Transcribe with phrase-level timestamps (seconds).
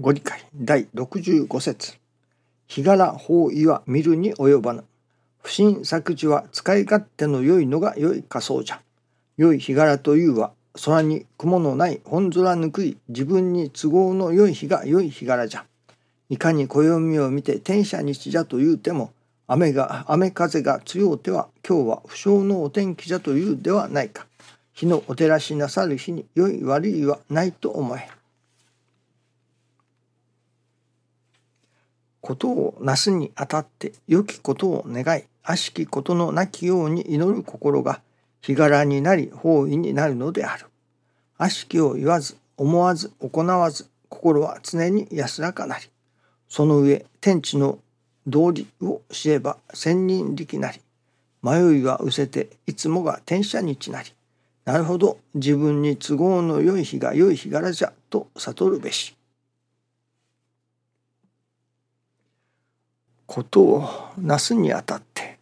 [0.00, 1.98] ご理解第65節
[2.68, 4.84] 日柄法意は見るに及ばぬ。
[5.42, 8.80] 不審作事は使い勝手の良いのが良い仮想じゃ。
[9.36, 10.52] 良い日柄というは
[10.82, 15.66] 空に雲のない本空ぬくい自分に都合の良い日が良い日柄じゃ。
[16.30, 19.12] いかに暦を見て天赦日じゃと言うても
[19.46, 24.26] 雨が雨風が強うては今日は不祥のお天気じゃというではないか。
[24.72, 28.08] 日のお照らしなさる日に良い悪いはないと思え。
[32.30, 38.02] ことをなすにあたって良きことを願い悪しきことのなきように祈る心が
[38.40, 40.66] 日柄になり方位になるのである。
[41.38, 45.86] 悪しきを言わず思わず行わず心は常に安らかなり
[46.48, 47.80] その上天地の
[48.28, 50.80] 道理を知れば千人力なり
[51.42, 54.12] 迷いは失せていつもが天赦日なり
[54.66, 59.16] なるほど自分に都合の良い日が良い日柄じゃと悟るべし。
[63.30, 63.88] ことを
[64.18, 65.38] なすにあたって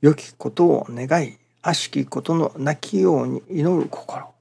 [0.00, 4.34] 良きことを願い悪しきことのなきように祈る心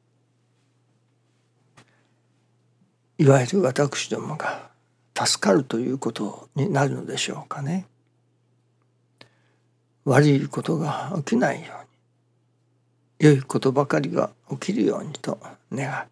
[3.19, 4.69] いわゆる私どもが
[5.16, 7.85] 助かるということになるのでしょうかね。
[10.05, 11.73] 悪いことが起きないよ
[13.19, 15.38] うに良いことばかりが起きるようにと
[15.72, 16.07] 願う。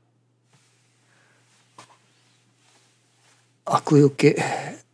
[3.66, 4.86] 悪よけ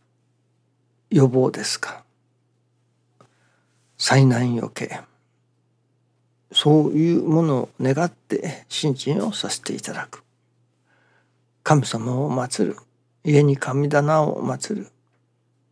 [1.14, 2.02] 予防ですか？
[3.96, 5.00] 災難よけ。
[6.50, 10.24] そういうものを願って信心をさせていただく。
[11.62, 12.76] 神様を祀る。
[13.22, 14.88] 家に神棚を祀る。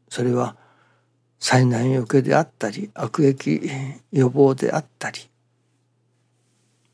[0.08, 0.54] それは
[1.40, 3.60] 災難よけであったり悪役
[4.12, 5.28] 予防であったり。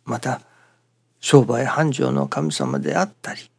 [0.07, 0.41] また
[1.21, 3.51] 商売繁盛の神様であったり。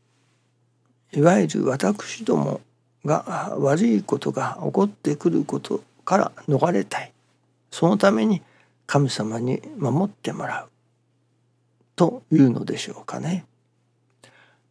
[1.11, 2.61] いわゆる私ども
[3.05, 7.11] が悪いことが起こってくることから逃れたい
[7.71, 8.41] そのために
[8.87, 10.69] 神様に守ってもらう
[11.95, 13.45] というのでしょうかね。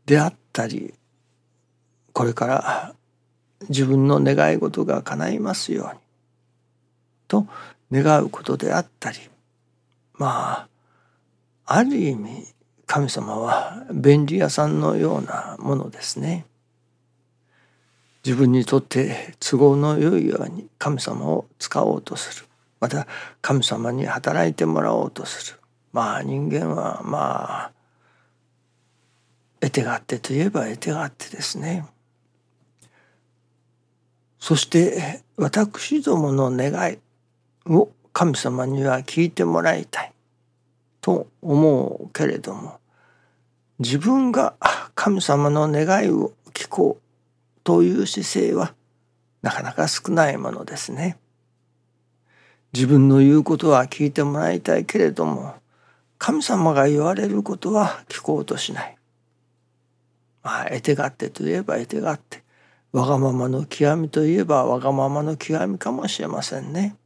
[0.06, 0.94] であったり
[2.12, 2.94] これから
[3.68, 6.00] 自分の願い事が叶いますように
[7.28, 7.46] と
[7.92, 9.18] 願うことであったり
[10.14, 10.68] まあ
[11.66, 12.46] ある意味
[12.86, 16.46] 神様は便利屋さんのようなものですね。
[18.28, 22.46] 自分にとって都合の良いように神様を使おうとする。
[22.78, 23.06] また
[23.40, 25.58] 神様に働いてもらおうとする。
[25.94, 27.72] まあ人間はまあ
[29.60, 31.86] 得手があってといえば得手があってですね。
[34.38, 36.98] そして私どもの願い
[37.64, 40.12] を神様には聞いてもらいたい。
[41.00, 42.78] と思うけれども
[43.78, 44.52] 自分が
[44.94, 47.07] 神様の願いを聞こう。
[47.68, 48.72] という姿勢は
[49.42, 51.18] なかなか少ないものですね。
[52.72, 55.54] 自分の言うことは聞いてもらいたいけれども
[56.16, 58.96] 神様が言われることは聞こうとしない。
[60.42, 62.42] まあ得手勝手といえば得手勝手
[62.92, 66.96] わがままの極みといえばわがままの極みかもしれませんね。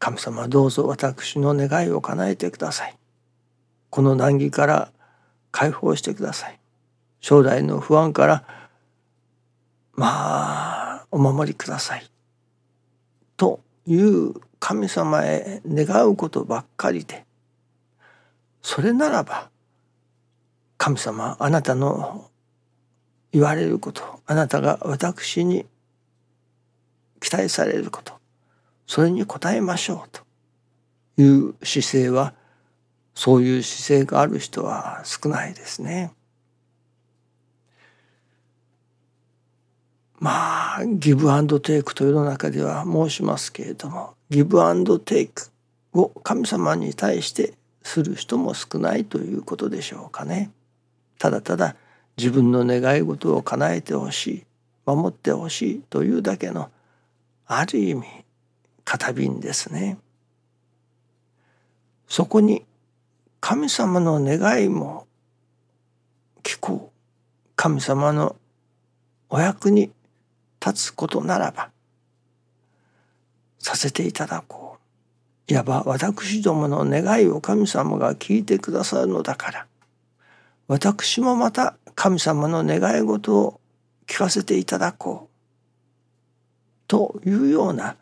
[0.00, 2.98] 神様どうぞ私の願いを叶えてください。
[3.88, 4.90] この難儀から
[5.52, 6.58] 解放してください。
[7.26, 8.44] 将来の不安から
[9.94, 12.08] まあお守りください
[13.36, 17.24] という神様へ願うことばっかりで
[18.62, 19.50] それならば
[20.78, 22.30] 神様あなたの
[23.32, 25.66] 言われることあなたが私に
[27.18, 28.12] 期待されること
[28.86, 30.22] それに応えましょうと
[31.20, 32.34] いう姿勢は
[33.16, 36.12] そういう姿勢がある人は少ないですね。
[40.18, 45.50] まあギブアンドテイクと世の中では申しますけれどもギブアンドテイク
[45.92, 50.50] を神様に対してする人も少ないということでしょうかね。
[51.18, 51.76] ただただ
[52.16, 54.46] 自分の願い事を叶えてほしい
[54.86, 56.70] 守ってほしいというだけの
[57.46, 58.06] ある意味
[58.84, 59.98] 片瓶ですね。
[62.08, 62.64] そこに
[63.40, 65.06] 神様の願いも
[66.42, 68.36] 聞こう神様の
[69.28, 69.90] お役に
[70.64, 71.70] 立つことならば
[73.58, 74.78] させていただこ
[75.48, 79.66] ういわば私どもの願いを神様が聞いてくださるのだから
[80.68, 83.60] 私もまた神様の願い事を
[84.06, 85.36] 聞かせていただこう
[86.88, 87.96] というような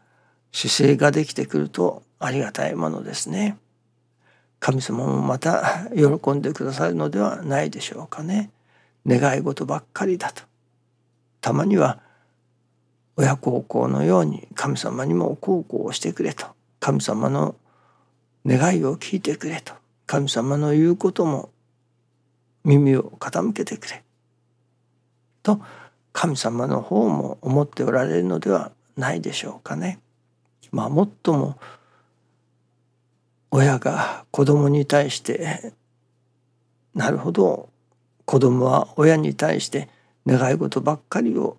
[0.53, 3.59] 姿勢ができてくるとありがたいものですね。
[4.61, 8.51] 神様もまた喜んでくださるのではないでしょうかね。
[9.07, 10.43] 願い事ばっかりだと。
[11.41, 12.01] たまには
[13.17, 16.47] 親孝行のように神様にも孝行をしてくれと。
[16.81, 17.55] 神様の
[18.45, 19.75] 願いを聞いてくれと。
[20.07, 21.51] 神様の言うことも
[22.65, 24.03] 耳を傾けてくれ。
[25.43, 25.61] と
[26.13, 30.01] 神様の方も思っておられるのではないでしょうかね。
[30.73, 31.59] まあもっとも
[33.51, 35.73] 親が子供に対して
[36.95, 37.69] なるほど
[38.25, 39.89] 子供は親に対して
[40.27, 41.57] 願い事ばっかりを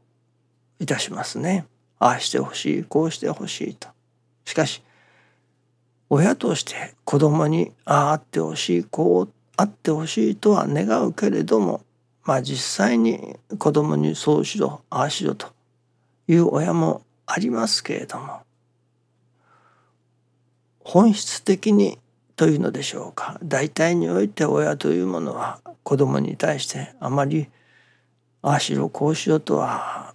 [0.80, 1.66] いたしますね。
[2.00, 3.88] ああしてほしいこうしてほしいと。
[4.45, 4.81] しかし
[6.10, 11.81] 親として子供にああってほしいこうあってほしいとは願うけれども
[12.24, 15.48] まあ実際に子供にそうしろああしろと
[16.27, 18.42] いう親もありますけれども
[20.80, 21.98] 本質的に
[22.36, 27.48] というのでしょうか大体において親というものは子供に対してあまり
[28.42, 30.14] ああしろこうしろとは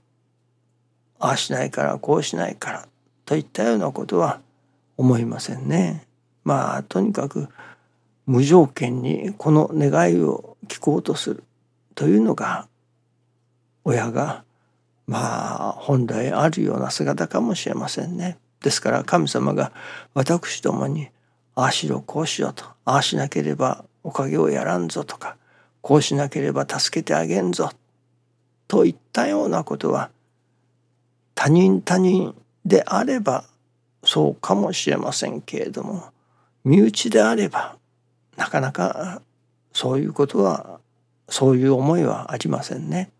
[1.21, 2.89] ああしないからこうしないから
[3.27, 4.41] といったようなことは
[4.97, 6.07] 思いませんね。
[6.45, 7.49] まあとにかく
[8.27, 11.45] 無条件にこの願いを聞こうとする
[11.95, 12.67] というのが
[13.85, 14.45] 親が
[15.07, 18.39] まあ本来あるような姿かもしれませんね。
[18.61, 19.73] ですから神様が
[20.15, 21.09] 私どもに
[21.55, 25.37] ああしろこうしろとああしなければおかげをやらんぞとか
[25.83, 27.71] こうしなければ助けてあげんぞ
[28.69, 30.11] といったようなことは
[31.41, 32.35] 他人他人
[32.67, 33.47] であれば
[34.05, 36.11] そうかもしれませんけれども
[36.65, 37.79] 身内であれば
[38.37, 39.23] なかなか
[39.73, 40.81] そういうことは
[41.31, 43.11] そういう思いはありませんね。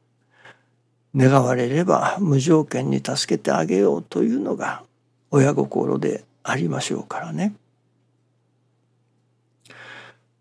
[1.17, 4.83] 願われれば無条件に助けてあげようというのが
[5.31, 7.55] 親心でありましょうからね。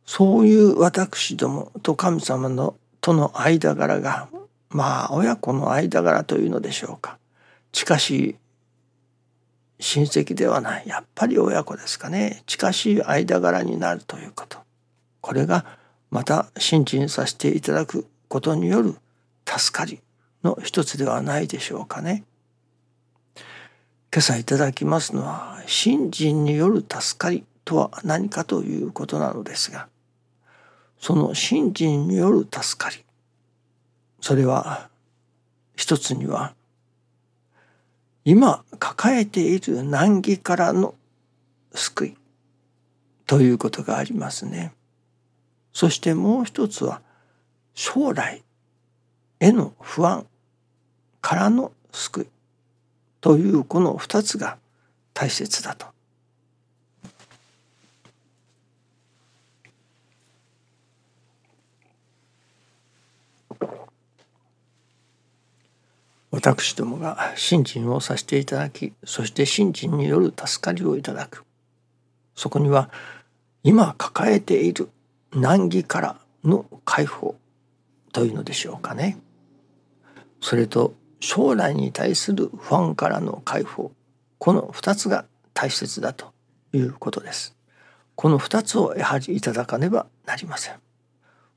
[0.05, 4.27] そういう私どもと神様のとの間柄が
[4.67, 7.19] まあ親子の間柄というのでしょうか。
[7.71, 8.35] 近しい
[9.79, 10.87] 親戚ではない。
[10.87, 12.43] やっぱり親子ですかね。
[12.45, 14.59] 近しい間柄になるということ。
[15.21, 15.65] これが
[16.11, 18.95] また信心させていただくことによる
[19.45, 20.01] 助かり
[20.43, 22.23] の一つではないでしょうかね。
[24.11, 29.87] 今朝いただきますのは信心による助かりとは何かということなのですが
[30.97, 33.05] その信心による助かり
[34.19, 34.89] それは
[35.75, 36.55] 一つには
[38.25, 40.95] 今抱えている難儀からの
[41.73, 42.17] 救い
[43.25, 44.73] ということがありますね。
[45.73, 47.01] そしてもう一つは
[47.73, 48.43] 将来
[49.39, 50.25] への不安
[51.21, 52.27] からの救い
[53.21, 54.57] というこの二つが
[55.13, 55.87] 大切だと。
[66.39, 71.43] 私どもが信心をさせていただきそして信心による助かりをいただく
[72.33, 72.89] そこには
[73.61, 74.89] 今抱えている
[75.33, 76.15] 難儀から
[76.45, 77.35] の解放
[78.13, 79.17] というのでしょうかね。
[80.39, 83.91] それと将来に対する不安からの解放
[84.37, 86.31] この2つが大切だと
[86.71, 87.53] いうことです。
[88.15, 90.75] この2つをやはりいただかねばなりません。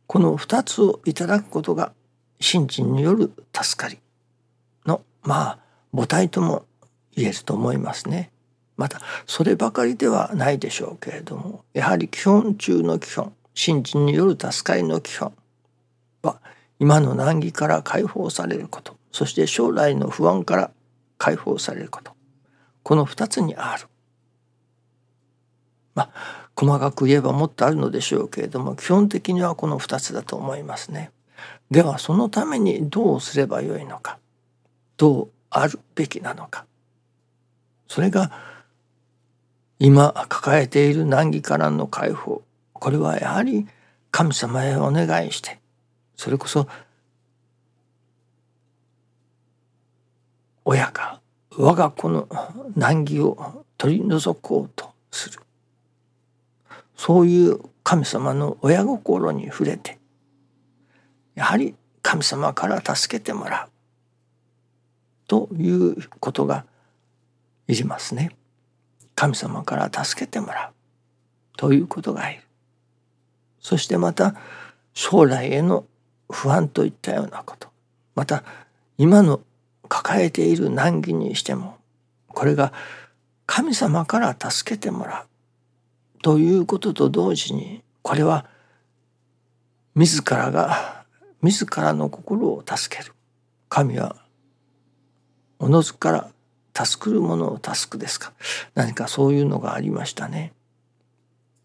[0.08, 1.92] この2つをいただくことが
[2.40, 4.01] 信心による助かり
[5.22, 5.58] まあ
[5.94, 6.64] 母体とも
[7.14, 8.32] 言えると思いますね。
[8.76, 15.32] またそればかりではないでしょうけれどもやはり基本中の基本信心による助かりの基本
[16.22, 16.40] は
[16.78, 20.70] 今の難儀から解放されることそして将来の不安から
[21.18, 22.12] 解放されること
[22.82, 23.86] この2つにある。
[25.94, 31.10] まあ細かく言えばもっとあるのでしょうけれども基本的にはこの2つだと思いますね。
[31.70, 34.18] ではそのためにどうすればよいのか
[35.02, 36.64] どうあるべきなのか。
[37.88, 38.30] それが
[39.80, 42.44] 今抱えている難儀からの解放。
[42.72, 43.66] これはやはり
[44.12, 45.58] 神様へお願いして。
[46.14, 46.68] それこそ
[50.64, 51.20] 親が
[51.56, 52.28] 我が子の
[52.76, 55.40] 難儀を取り除こうとする。
[56.96, 59.98] そういう神様の親心に触れて
[61.34, 63.71] やはり神様から助けてもらう。
[65.32, 66.66] ということが
[67.66, 68.36] いりますね。
[69.14, 72.42] 神様から助けてもらうということがいる。
[73.58, 74.34] そしてまた
[74.92, 75.86] 将来への
[76.30, 77.68] 不安といったようなこと
[78.14, 78.44] また
[78.98, 79.40] 今の
[79.88, 81.78] 抱えている難儀にしても
[82.28, 82.74] これが
[83.46, 85.24] 神様から助けてもら
[86.18, 88.44] うということと同時にこれは
[89.94, 91.06] 自らが
[91.40, 93.14] 自らの心を助ける
[93.70, 94.21] 神は
[95.62, 96.28] おのずから
[96.76, 98.32] 助くるものを助くですか？
[98.74, 100.52] 何かそういうのがありましたね。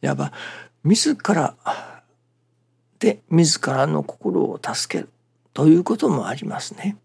[0.03, 0.31] いわば
[0.83, 1.55] 自ら
[2.99, 5.09] で自らの心を助ける
[5.51, 6.95] ということもありますね。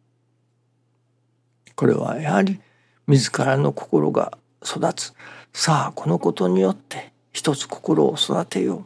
[1.75, 2.61] これはやはり
[3.07, 5.15] 自らの心が育つ。
[5.55, 8.85] さあこのことによって一つ心を育てよう。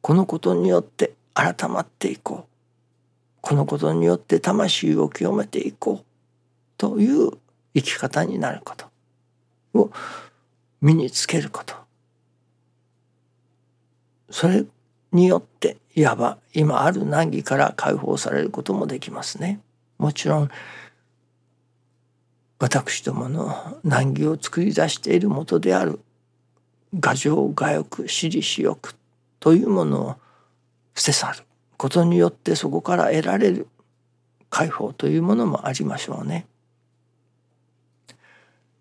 [0.00, 2.48] このことによって改まっていこう。
[3.42, 6.05] このことによって魂を清めていこう。
[6.76, 7.30] という
[7.74, 8.86] 生き方になること
[9.74, 9.90] を
[10.80, 11.74] 身につけること
[14.30, 14.64] それ
[15.12, 19.60] によっていわば今ある難儀から解放されることもできますね。
[19.98, 20.50] もちろん
[22.58, 26.00] 私どもの難儀を作り出しているもとである
[26.92, 28.94] 牙城牙欲私利私欲
[29.40, 30.16] というものを
[30.94, 31.42] 捨て去る
[31.76, 33.68] ことによってそこから得られる
[34.48, 36.46] 解放というものもありましょうね。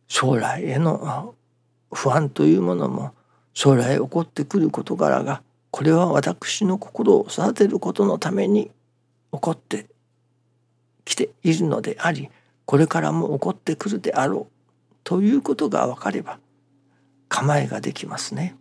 [0.07, 1.35] 将来への
[1.91, 3.13] 不安というものも
[3.53, 8.71] 将来起こってくる事柄がこれは私の心を育てることのために
[9.31, 9.87] 起こって
[11.03, 12.29] きているのであり
[12.65, 16.39] これからも起こってくるであろうということが分かれば
[17.29, 18.55] 構えができますね。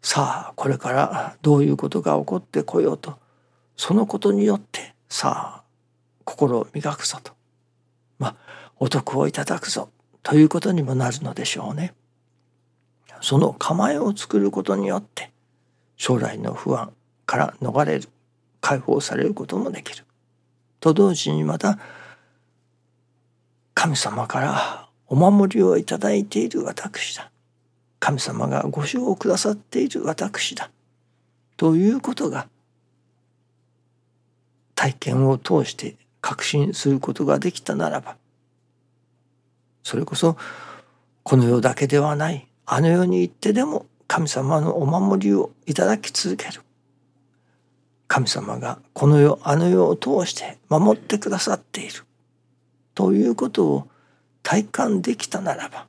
[0.00, 3.18] さあこれからどういうことが起こってこようと
[3.76, 5.62] そのことによってさあ
[6.24, 7.32] 心を磨くぞと
[8.18, 8.36] まあ
[8.78, 9.88] お得をいただくぞ
[10.22, 11.94] ということにもなるのでしょうね。
[13.20, 15.30] その構えを作ることによって
[15.96, 16.92] 将来の不安
[17.26, 18.08] から逃れる
[18.60, 20.04] 解放されることもできる。
[20.80, 21.78] と同時にまた
[23.74, 27.30] 神様からお守りをいただいている私だ
[28.00, 30.70] 神様がご賞をくださっている私だ
[31.56, 32.48] ということが
[34.74, 38.16] 体験を通して確信することができたならば
[39.82, 40.36] それこそ
[41.22, 46.60] この世だけではないあの世に行ってでも神様のお守りをいただき続ける
[48.08, 52.04] 神様がこの世あの世を通して守ってくださっている
[52.94, 53.88] ということを
[54.42, 55.86] 体感できたならば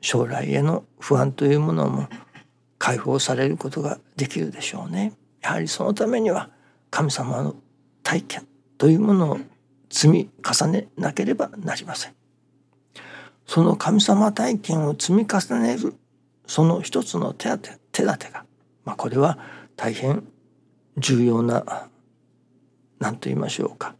[0.00, 2.08] 将来への不安というものも
[2.78, 5.14] 解放されることができるでしょうね。
[5.40, 6.50] やはりそのためには
[6.90, 7.54] 神様の
[8.02, 8.46] 体験
[8.76, 9.38] というものを
[9.88, 12.14] 積み重ねなければなりません。
[13.46, 15.94] その神様体験を積み重ねる
[16.46, 18.44] その一つの手当て手立てが、
[18.84, 19.38] まあ、これは
[19.76, 20.24] 大変
[20.98, 21.88] 重要な
[22.98, 23.94] 何と言いましょうか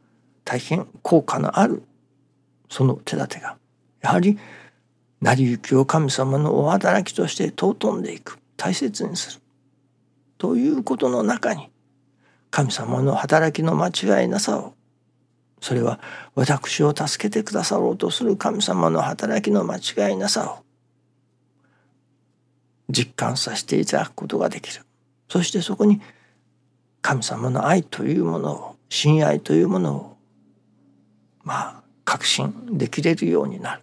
[0.44, 1.82] 大変効果のある
[2.68, 3.56] その手立てが
[4.00, 4.38] やはり
[5.20, 9.40] 成り行きを神様のお働きとして尊んでいく大切にする
[10.38, 11.70] ということの中に
[12.50, 14.74] 神様の働きの間違いなさを
[15.64, 15.98] それは
[16.34, 20.62] 私を助けてくださろうとする神様の働きの間違いなさを。
[22.90, 24.82] 実感させていただくことができる。
[25.26, 26.02] そしてそこに
[27.00, 30.16] 神様の愛というものを親愛というものを
[31.44, 33.82] まあ確信できれるようになる。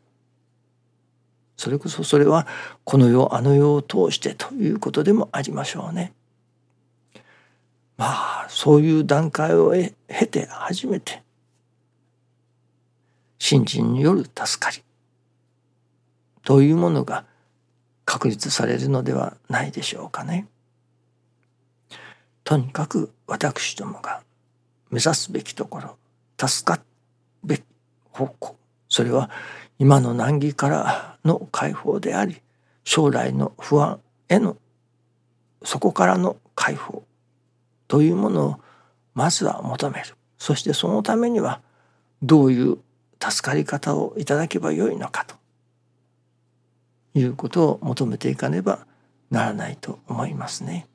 [1.57, 2.45] それこそそれは
[2.83, 6.13] この世あの世を通してということでもありましょうね。
[7.97, 11.23] まあそういう段階を経て初めて
[13.43, 14.83] 信心による助かり
[16.43, 17.25] というものが
[18.05, 20.47] 確立されるのではないでしょうかね。
[22.43, 24.21] とにかく私どもが
[24.91, 25.97] 目指すべきところ
[26.37, 26.83] 助かる
[27.43, 27.63] べき
[28.11, 28.57] 方向
[28.87, 29.31] それは
[29.79, 32.43] 今の難儀からの解放であり
[32.83, 34.55] 将来の不安への
[35.63, 37.03] そこからの解放
[37.87, 38.55] というものを
[39.15, 41.59] まずは求めるそしてそのためには
[42.21, 42.77] どういう
[43.21, 45.35] 助かり方をいただけばよいのかと
[47.13, 48.87] いうことを求めていかねば
[49.29, 50.87] ならないと思いますね。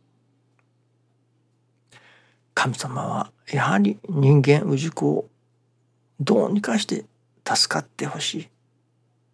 [2.55, 5.29] 神様はやはり人間氏子を
[6.19, 7.05] どうにかして
[7.47, 8.49] 助かってほしい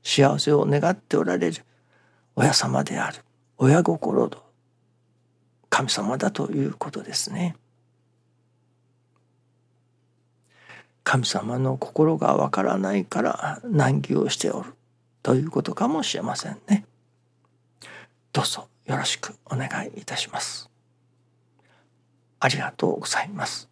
[0.03, 1.65] 幸せを願っておられる
[2.35, 3.21] 親様である
[3.59, 4.43] 親心と
[5.71, 7.57] 神様だということですね。
[11.05, 14.75] 神様の心がわからないから難儀をしておる
[15.23, 16.85] ということかもしれませんね。
[18.33, 20.71] どうぞよろしくお願いいたします。
[22.41, 23.72] ありがとうございます。